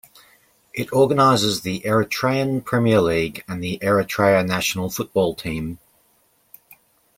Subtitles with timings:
[0.73, 5.77] It organizes the Eritrean Premier League and the Eritrea national football team.